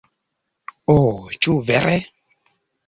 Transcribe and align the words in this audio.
Oh 0.95 1.37
ĉu 1.39 1.59
vere? 1.71 1.97